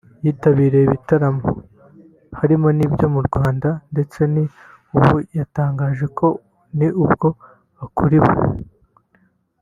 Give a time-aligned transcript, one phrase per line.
[0.23, 1.49] yitabira ibitaramo
[2.39, 6.27] harimo n'ibyo mu Rwanda ndetse n’ubu yatangaje ko
[6.77, 7.27] n’ubwo
[7.83, 8.33] akuriwe